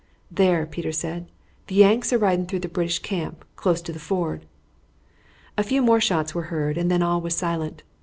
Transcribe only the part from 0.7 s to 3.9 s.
said, "the Yanks are riding through the British camp, close